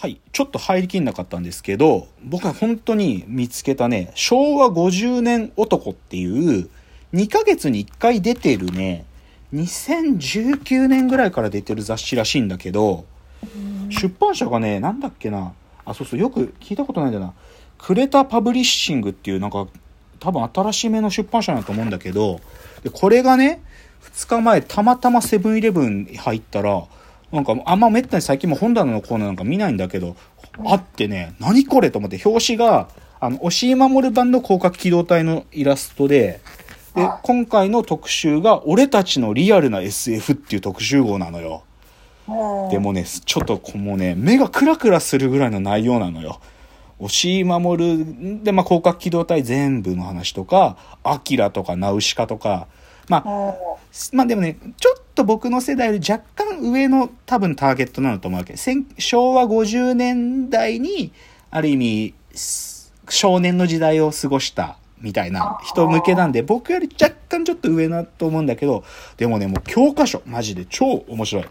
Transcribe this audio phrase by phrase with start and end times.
[0.00, 0.20] はい。
[0.30, 6.70] ちょっと入りきんなかったんですけど、僕は本当に見つけたね、昭和50年男っていう、
[7.14, 9.04] 2ヶ月に1回出てるね、
[9.52, 13.06] 2019年ぐらいから出てる雑誌らしいんだけど、
[13.90, 15.52] 出版社がね、なんだっけな、
[15.84, 17.34] あ、そうそう、よく聞いたことないんだよな。
[17.76, 19.66] クレタパブリッシングっていうなんか、
[20.20, 22.38] 多分新しめの出版社だと思うんだけど、
[22.84, 23.62] で、これがね、
[24.12, 26.84] 2日前、たまたまセブンイレブン入ったら、
[27.32, 30.16] なんかあんまめったに最近も本棚のコーナーなんか見ないんだけど、
[30.64, 32.88] あってね、何これと思って、表紙が、
[33.20, 36.40] あの、押井守版の広角機動隊のイラストで、
[36.94, 41.62] で、今回の特集が、俺たちのリアルな SF っていう特集号なのよ。
[42.70, 46.40] でもね、ちょっともうね、目がクラクラするぐらいの内容なのよ。
[46.98, 52.66] 押井守で、まあ、広角機動隊全部の話とか、アキラとかナウシカとか、
[53.08, 53.54] まあ、
[54.12, 58.54] まあでもね、ちょっと僕の世代より若干上の多分ターゲットなのと思うわけ。
[58.98, 61.12] 昭和50年代に、
[61.50, 62.14] ある意味、
[63.08, 68.84] 少年の時代を過ごしたみたいな人向けなんで、僕より若干ちょっと上だと思うんだけど、
[69.16, 71.44] でもね、もう教科書、マジで超面白い。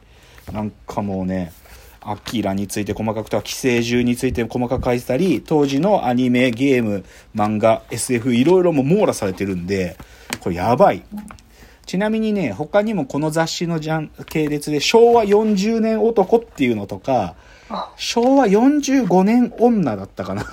[0.54, 1.52] なんかもうね、
[2.00, 7.04] アキラについて細かくとか、寄生獣について細かく書いてたり、当時のアニメ、ゲーム、
[7.36, 9.98] 漫画、SF、いろいろも網羅されてるんで、
[10.40, 11.04] これやばい。
[11.88, 17.36] ちなみにね、他にもこの雑誌のジャン系列で昭和40年男っていうのとか、
[17.96, 20.46] 昭和45年女だったかな。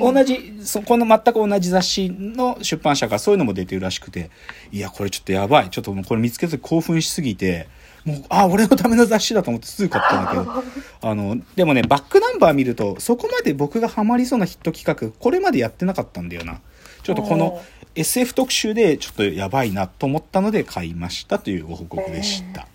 [0.00, 4.30] 同じ、そこの全く同じ雑誌の出版社がそういうのも出てるらしくて、
[4.72, 5.70] いや、これちょっとやばい。
[5.70, 7.68] ちょっともうこれ見つけて興奮しすぎて、
[8.04, 10.64] もう、あ、俺のための雑誌だと思ってすぐ買ったんだけど、
[11.08, 16.60] あの、でもね、バックナンバー見ると、そこまで僕がハマりそうなヒット企画、これまでやってなかったんだよな。
[17.06, 17.62] ちょっとこの
[17.96, 22.68] SF 特集でちょっとやばいなと思ったので買いましたというご報告でした。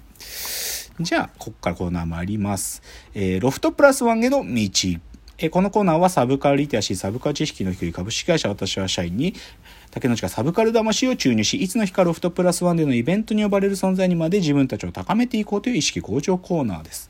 [0.99, 2.81] じゃあ、ここからコーナー参ります。
[3.13, 4.45] えー、ロフトプラスワンへの道。
[5.37, 9.35] えー、このコーナーはサブカルリテラシー、サブカル知識の低い株式会社私は社員に、
[9.91, 17.09] 竹之内がサブカル魂を注入し、いつの日かロフトプラスワンでのイベントに呼ばれる存在にまで自分たちを高めていこうという意識向上コーナーです。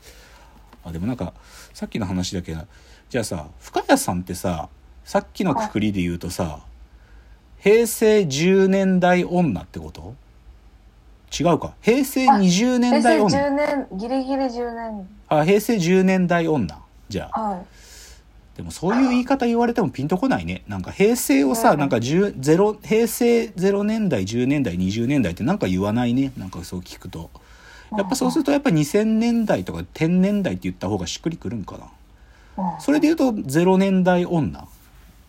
[0.84, 1.32] あ、でもなんか、
[1.72, 2.60] さっきの話だけど、
[3.08, 4.68] じゃあさ、深谷さんってさ、
[5.04, 6.60] さっきのくくりで言うとさ、
[7.62, 10.14] 平成10年代女ってこと？
[11.32, 11.74] 違うか。
[11.80, 13.28] 平成20年代女。
[13.28, 15.08] 平成10年、ギリギリ10年。
[15.28, 16.78] あ、平成10年代女。
[17.08, 17.40] じゃあ。
[17.40, 17.64] はい。
[18.56, 20.62] でもそういう言い方言われてもピンとこないね。
[20.68, 26.32] なんか平成をさ、なんか10、0、平成0年代、10年代、20年代ってなんか言わないね。
[26.36, 27.30] なんかそう聞くと。
[27.96, 31.78] やっぱそうするとやっぱ2000年代とか10年代って言った方がしっくりくるんか
[32.56, 32.78] な。
[32.80, 34.66] それで言うと0年代女。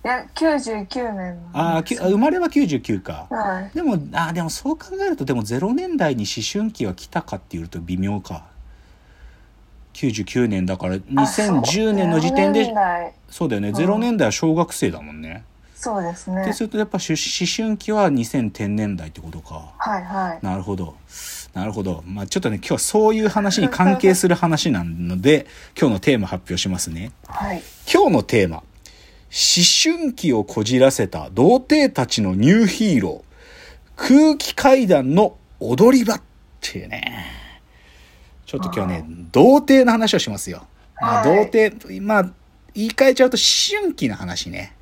[0.04, 3.28] いや、99年ああ、生まれは99か。
[3.30, 3.76] はい。
[3.76, 8.46] でも、ああ、でもそう考えると、でも0年代に思春期は来たかっていうと微妙か。
[9.94, 12.74] 99年だから2010年の時点で、
[13.30, 15.46] そうだよね、0年代は小学生だもんね。
[15.84, 16.46] そうですね。
[16.46, 19.74] でするとやっぱ思春期は2000年代ってことか。
[19.78, 20.46] はいはい。
[20.46, 20.96] なるほど。
[21.54, 22.04] なるほど。
[22.08, 25.46] まあちょっとね、今日はそういう話に関係する話なので、
[25.80, 27.12] 今日のテーマ発表しますね。
[27.28, 27.62] はい。
[27.92, 28.64] 今日のテーマ。
[29.34, 33.34] 思春期をこじらせた童貞たちのニューヒーロー。
[33.96, 36.22] 空気階段の踊り場っ
[36.62, 37.26] ていうね。
[38.46, 40.68] ちょっと今日はね、童貞の話をしますよ。
[41.02, 42.24] まあ、童貞、まあ、
[42.76, 44.76] 言い換えちゃうと思春期の話ね。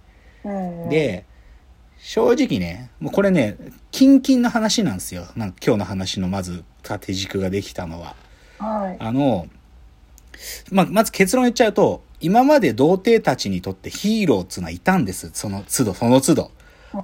[0.44, 1.24] うん、で、
[1.98, 3.58] 正直ね、もうこれね、
[3.92, 5.28] キンキンの話なんですよ。
[5.38, 8.16] なんか今日の話のまず縦軸ができたのは。
[8.58, 9.48] はい、あの、
[10.72, 15.32] まあ、まず結論言っちゃうと、今まで童貞たちにとってヒーローっつうのはいたんです。
[15.34, 16.52] その都度、その都度。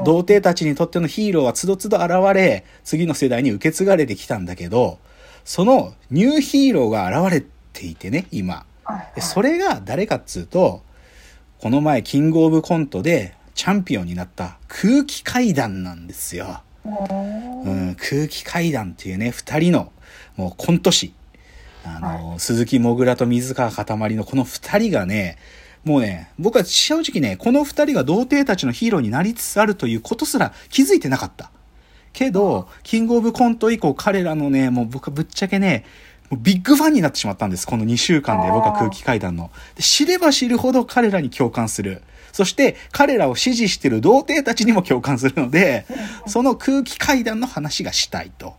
[0.03, 4.99] 童貞たちにとってのヒーローは都度都度現れ、次の世代に受け継がれてきたんだけど、
[5.45, 8.65] そのニューヒーローが現れていてね、今。
[9.15, 10.81] でそれが誰かっつうと、
[11.59, 16.61] この前、キングオブコントでチャンピオンになった空気階段なんですよ。
[16.85, 19.91] うん、空気階段っていうね、二人の
[20.35, 21.13] もうコント師。
[21.95, 25.37] あの、はい、鈴木もぐらと水川かたまりのこの二人がね、
[25.83, 31.51] もうね、僕は正直ね、この二人が童貞たちのヒーローになりつつあるということすら気づいてなかった。
[32.13, 35.85] けど、キングオブコント以降彼らのね、もう僕はぶっちゃけね、
[36.29, 37.65] もうビッグファンになってしまったんです。
[37.65, 39.49] この2週間で僕は空気階段の。
[39.75, 42.01] で知れば知るほど彼らに共感する。
[42.33, 45.85] そして彼らを支持している童貞たちにも共感するので、
[46.27, 48.55] その空気階段の話がしたいと。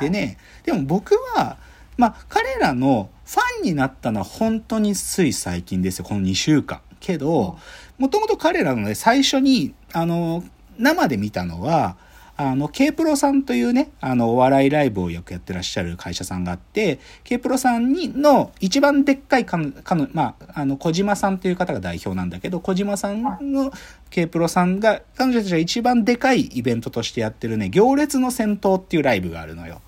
[0.00, 1.56] でね、でも僕は、
[1.98, 6.06] まあ彼らのファンになったのは本当につい最近ですよ。
[6.06, 6.80] この2週間。
[7.00, 7.58] けど、
[7.98, 10.44] もともと彼らのね、最初に、あの、
[10.78, 11.96] 生で見たのは、
[12.36, 23.22] あの、K プロさんというね、あの、お笑いライブをよくやってらっしゃる会社さんがあって、K プロさんにの一番でっかいかの、かの、まあ、あの、小島さんという方が代表なんだけど、小島さん
[23.52, 23.72] の
[24.10, 29.82] K プロさんが、彼女たちが一番でかいイベントとしてやってるね、行列の戦闘っていうライブがあるのよ。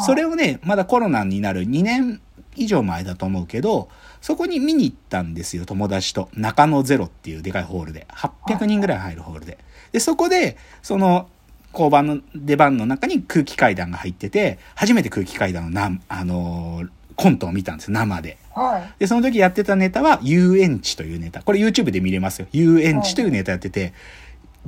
[0.00, 2.20] それをね、まだコロナになる2年
[2.56, 3.88] 以上前だと思うけど、
[4.20, 6.28] そこに見に行ったんですよ、友達と。
[6.34, 8.06] 中野ゼロっていうでかいホールで。
[8.10, 9.58] 800人ぐらい入るホールで。
[9.92, 11.28] で、そこで、その、
[11.72, 18.38] 交番の出番の中に空気階段が入ってて、初めて空気階段のな、あのーコントを見たんですよ、生で。
[18.54, 18.94] はい。
[18.98, 21.42] で、その時やってたネタは、遊園地というネタ。
[21.42, 22.46] これ YouTube で見れますよ。
[22.52, 23.92] 遊園地というネタやってて、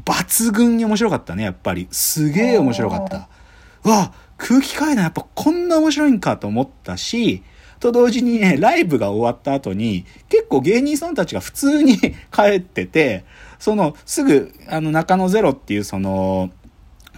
[0.05, 1.88] 抜群に面白かったね、やっぱり。
[1.90, 3.29] すげえ面白かった。
[3.84, 7.42] うわ、空気階段やっぱこんな面白いんかと思ったし、
[7.80, 11.98] と同時にね、ライブが終わった後に、結構芸人さんたちが普通に
[12.32, 13.24] 帰ってて、
[13.58, 16.50] その、すぐ、あの、中野ゼロっていうその、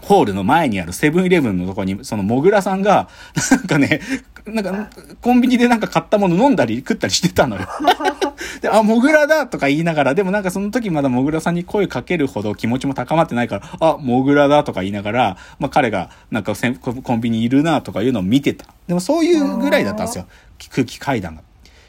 [0.00, 3.08] ホールの前にあるセブンイレブンのとこに、そのモグラさんが、
[3.50, 4.00] なんかね、
[4.46, 7.68] なんか、コンビニでなんか買ったもの飲んだり食ったりしてたのよ。
[8.60, 18.66] で、あ、モグラだとか言いながら、でもなんかその時まだモグラさんに声かけるほど気持ちも高まってないから、あ、モグラだとか言いながら、まあ彼がなんかココンビニいるなとかいうのを見てた。
[18.86, 20.26] でもそういうぐらいだったんですよ。
[20.70, 21.42] 空気階段が。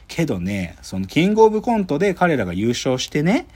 [0.08, 3.46] けどね、そのキングオブコントで彼らが優勝してね、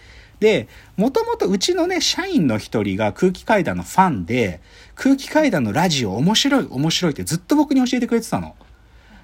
[0.40, 4.60] で、もともとうちのね、社員の一人が空気階段のファンで、
[4.94, 8.54] 空気階段のラジオ面白い面白いってずっと僕に教えてくれてたの。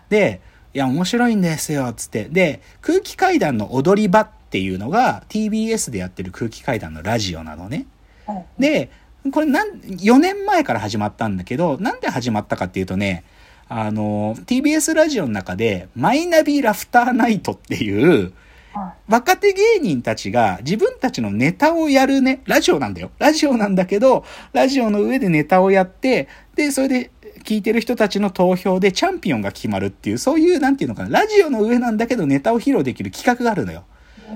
[0.09, 0.41] で、
[0.73, 2.29] いや、面白いんですよ、つって。
[2.31, 7.87] で、空気階段の踊り場っていうのが TBS でやってる空気階段のラジオなのね。
[8.27, 8.45] はい。
[8.59, 8.91] で、
[9.33, 13.25] これなん、4年前から始まったんだけど、なんで始まったかっていうとね、
[13.69, 18.33] あの、TBS ラジオの中で、マイナビラフターナイトっていう、
[18.73, 23.11] は若手芸人たちが自分たちのネタをやるね、ラジオなんだよ。
[23.19, 27.11] ラジオなんだけど、ラジオの上でネタをやって、で、それで
[27.45, 33.85] 聞いてる人たちの投票でチャンピオンが決まるっていう、そういう、なんていうのかな、ラジオの上なんだけどネタを披露できる企画があるのよ。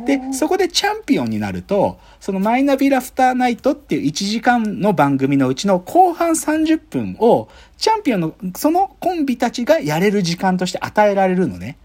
[0.06, 11.78] で、そこでチャンピオンになると、そのマイナビラフターナイトっていう1時間の番組のうちの後半30分を、チャンピオンの、そのコンビたちがやれる時間として与えられるのね。
[11.78, 11.84] うん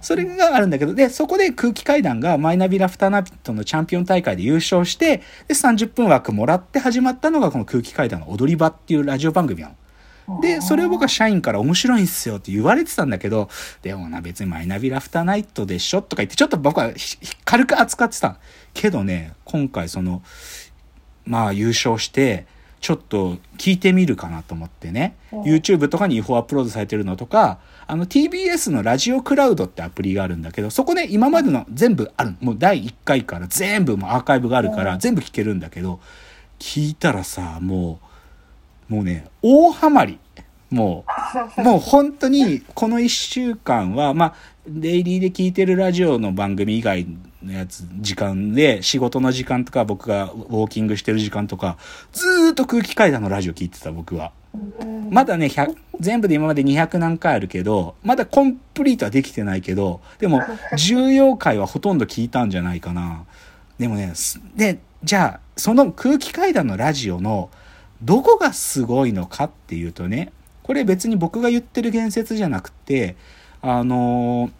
[0.00, 9.74] それがあるんだけど、で、そこで空気階段がマイナビラフターナイトのチャンピオン大会で優勝して、で、30分枠もらって始まったのがこの空気階段の踊り場っていうラジオ番組なの。
[10.40, 13.48] で、それを僕は社員から面白いんすよって言われてたんだけど、
[13.82, 16.92] でもな、別にマイナビラフターナイトでしょとか言って、ちょっと僕は
[17.44, 18.38] 軽く扱ってた。
[18.74, 20.22] けどね、今回その、
[21.24, 22.46] まあ優勝して、
[22.80, 32.36] ちょっと聞いてみるかなと思ってね、YouTube とかに違法アップロードされてるのとか、あの TBS のラジオクラウドってアプリがあるんだけど、そこね、今までの全部ある。
[32.40, 36.00] もう第1回から全部もアーカイブがあるから全部聞けるんだけど、
[36.58, 38.06] 聞いたらさ、もう、
[38.90, 40.18] もうね、大ハマり。
[40.68, 41.04] も
[41.56, 44.34] う、 もう本当にこの1週間は、まあ、
[44.68, 47.06] デイリーで聞いてるラジオの番組以外
[47.42, 51.78] のやつ、時間で、仕事の時間とか、僕がウォーキングしてる時間とか、
[52.12, 54.32] ずーっと空気階段のラジオ聞いてた、僕は。
[54.82, 60.40] うんまだね、100全部で今まで200何回あるけど、まだコンプリートはできてないけど、でも、
[60.78, 63.24] 重要回はほとんど聞いたんじゃないかな。
[63.78, 67.50] でもね、すで、じゃあ、その空気階段のラジオの、
[68.02, 70.32] どこがすごいのかっていうとね、
[70.62, 73.16] これ別に僕が言ってる言説じゃなくて、
[73.62, 74.52] あのー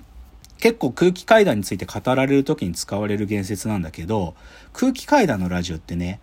[0.60, 4.34] 結構空気階段について語られる時に使われる言説なんだけど、
[4.74, 6.20] 空気階段のラジオってね、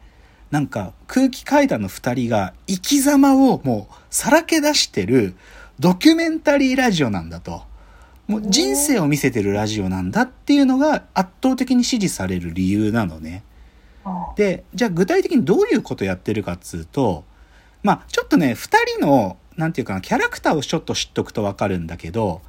[0.52, 5.36] なんか空気階段の二人が生き様をもうさらけ出してる
[5.80, 7.64] ドキュメンタリーラジオなんだと。
[8.28, 13.44] もう人生を見せてるラジオなんだっていうのが圧倒的に支持される理由なのね。
[14.36, 17.24] で、じゃあ具体的にどういうことやってるかっつうと、
[17.84, 22.42] まあちょっとね、二人の、なんていうかな、キャラクターをちょっと知っとくとわかるんだけど、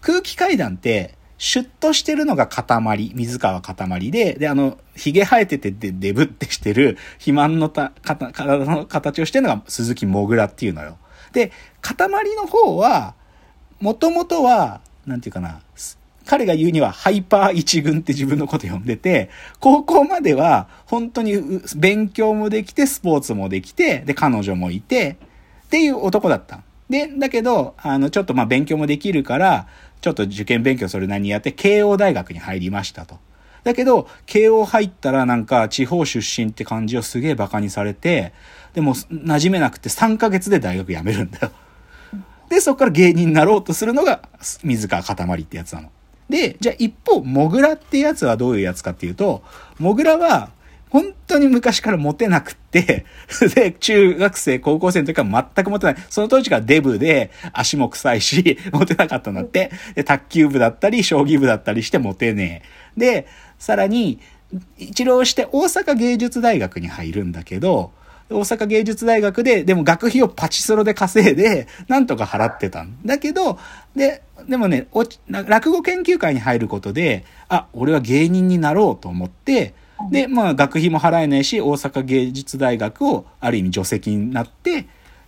[0.00, 10.96] 空気階段って、シュッとしてるのが塊、水川塊で、で、あの、髭生えててで、デブってしてる、肥満のた、体の形をしてるのが鈴木もぐらっていうのよ。
[11.32, 11.52] で、
[11.82, 11.96] 塊
[12.36, 13.14] の方は、
[13.80, 15.60] もともとは、なんていうかな、
[16.26, 19.30] 彼が言うにはハイパー一軍って自分のこと呼んでて、
[19.60, 25.16] 高校までは本当に勉強もできて、スポーツもできて、で、彼女もいて、
[25.66, 26.60] っていう男だった。
[26.90, 29.66] で、だけど、あの、ちょっとまあ勉強もできるから、
[30.00, 33.18] ちょっと受験勉強それなりにやって、慶応大学に入りましたと。
[33.64, 38.32] だけど、慶応入ったらなんか地方出身って感じをすげえ馬鹿にされて、
[38.74, 41.50] でも馴染めなくて3ヶ月で大学辞めるんだよ。
[42.48, 44.22] で、そこから芸人になろうとするのが
[44.62, 45.90] 水川かたまりってやつなの。
[46.28, 49.42] で、じゃあ一方、モグラってやつはどういうやつかっていうと、
[49.78, 50.50] モグラは
[50.88, 53.04] 本当に昔からモテなくって、
[53.54, 55.96] で、中学生、高校生の時は全くモテない。
[56.08, 59.70] その当時からデブで、足も臭いし、 モテなかったんだって。
[59.94, 62.62] で、卓球部だったり、将棋部だったりしてモテね
[62.96, 63.00] え。
[63.00, 63.26] で、
[63.58, 64.20] さらに、
[64.78, 67.90] 一浪して大阪芸術大学に入るんだけど、
[68.28, 73.58] 大阪芸術大学で、でも学費をパチスロで稼いで、なんとか払ってたんだけど、
[73.94, 74.88] で、でもね、
[75.28, 79.74] 落語研究会に入ることで、あ、俺は芸人になろうと思って、
[80.10, 84.82] で、まあ学費も払えないし、大阪芸術大学をある意味除籍になって、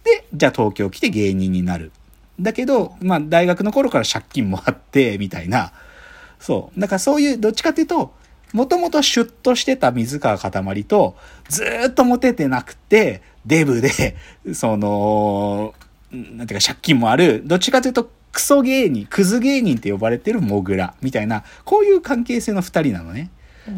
[0.04, 1.92] で、じゃあ東京来て芸人になる。
[2.40, 5.72] だけど、まあ大学の頃から借金もあって、みたいな。
[6.38, 6.80] そう。
[6.80, 8.12] だからそういう、どっちかっていうと、
[8.52, 11.16] もともとシュッとしてた水川かたまりと、
[11.48, 14.16] ずーっとモテてなくて、デブで、
[14.54, 15.74] その、
[16.10, 23.30] なんていうか借金もある、どっちかというと、クソ芸人、クズ芸人って呼ばれてるモグラ、みたいな、こういう関係性の二人なのね。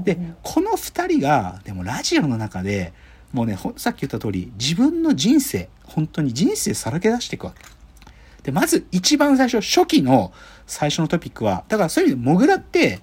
[0.05, 2.93] で、この二人が、でもラジオの中で、
[3.33, 7.65] もうね、さっき言った通り、自分の人生、本当に人生さらけ出していくわけ。
[8.43, 10.33] で、まず一番最初、初期の
[10.67, 13.01] 最初のトピックは、だからそういう意味で、モグラって、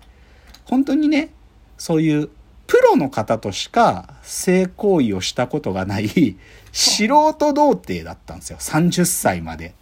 [0.65, 1.29] 本当にね、
[1.77, 2.29] そういう
[2.67, 6.07] プロの方としか性行為をしたことがない
[6.71, 8.57] 素人童貞だったんですよ。
[8.59, 9.73] 30歳まで。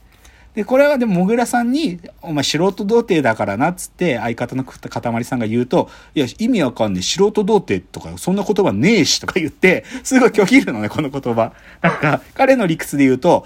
[0.55, 11.51] で、これはでも、もぐらさんに、お前素人童貞だからな、っつって、相方のかたまりさんが言うと、いや、意味わかんねえ、素人童貞とか、そんな言葉ねえし、とか言って、すごい拒否るのね、この言葉。
[11.81, 13.45] なんか、彼の理屈で言うと、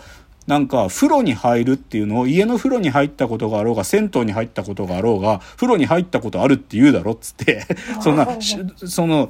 [0.49, 7.67] なんか、風呂に入るっていうのを、家の風呂に入ったことがあろうが、銭湯に入ったことがあろうが、風呂に入ったことあるって言うだろっつって、
[8.01, 9.29] そんな、しその、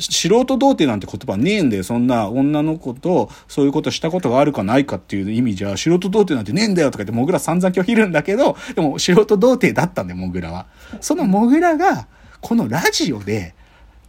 [0.00, 1.84] 素人童貞なんて言葉ねえんだよ。
[1.84, 10.64] そんな女の子と、そういうことしたことがあるかないかっていう意味じゃ、素人童貞なんてねえんだよとか言って、モグラ散々拒否るんだけど、でも素人童貞だったんだよ、モグラは。
[11.02, 12.06] そのモグラが、
[12.40, 13.54] このラジオで、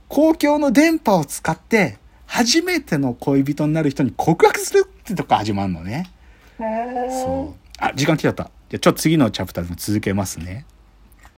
[0.07, 1.97] 公共の電波を使って、
[2.27, 6.09] 初めての恋人になる人に告白するってとこ始まるのね。
[6.57, 7.59] そう。
[7.79, 8.49] あ、時間来ちゃった。
[8.69, 10.65] じゃちょっと次のチャプターでも続けますね。